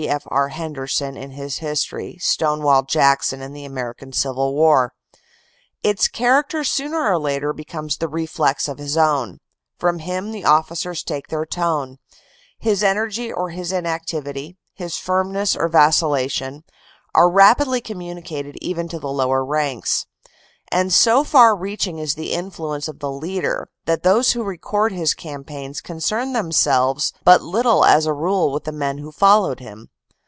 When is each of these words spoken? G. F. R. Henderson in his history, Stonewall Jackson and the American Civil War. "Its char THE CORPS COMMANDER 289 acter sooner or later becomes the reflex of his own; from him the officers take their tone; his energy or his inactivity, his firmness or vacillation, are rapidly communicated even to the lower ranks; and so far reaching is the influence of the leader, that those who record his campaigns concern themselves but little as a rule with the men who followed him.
G. 0.01 0.09
F. 0.09 0.23
R. 0.31 0.49
Henderson 0.49 1.15
in 1.15 1.29
his 1.29 1.59
history, 1.59 2.17
Stonewall 2.19 2.81
Jackson 2.81 3.39
and 3.39 3.55
the 3.55 3.65
American 3.65 4.11
Civil 4.11 4.55
War. 4.55 4.93
"Its 5.83 6.09
char 6.11 6.41
THE 6.41 6.43
CORPS 6.43 6.75
COMMANDER 6.75 6.89
289 6.89 6.89
acter 6.89 6.97
sooner 6.97 7.13
or 7.13 7.19
later 7.19 7.53
becomes 7.53 7.97
the 7.97 8.07
reflex 8.07 8.67
of 8.67 8.79
his 8.79 8.97
own; 8.97 9.37
from 9.77 9.99
him 9.99 10.31
the 10.31 10.43
officers 10.43 11.03
take 11.03 11.27
their 11.27 11.45
tone; 11.45 11.99
his 12.57 12.81
energy 12.81 13.31
or 13.31 13.51
his 13.51 13.71
inactivity, 13.71 14.57
his 14.73 14.97
firmness 14.97 15.55
or 15.55 15.67
vacillation, 15.67 16.63
are 17.13 17.29
rapidly 17.29 17.79
communicated 17.79 18.57
even 18.59 18.87
to 18.87 18.97
the 18.97 19.07
lower 19.11 19.45
ranks; 19.45 20.07
and 20.73 20.93
so 20.93 21.21
far 21.21 21.53
reaching 21.53 21.99
is 21.99 22.15
the 22.15 22.31
influence 22.31 22.87
of 22.87 22.99
the 22.99 23.11
leader, 23.11 23.67
that 23.83 24.03
those 24.03 24.31
who 24.31 24.41
record 24.41 24.93
his 24.93 25.13
campaigns 25.13 25.81
concern 25.81 26.31
themselves 26.31 27.11
but 27.25 27.41
little 27.43 27.83
as 27.83 28.05
a 28.05 28.13
rule 28.13 28.53
with 28.53 28.63
the 28.63 28.71
men 28.71 28.97
who 28.99 29.11
followed 29.11 29.59
him. 29.59 29.89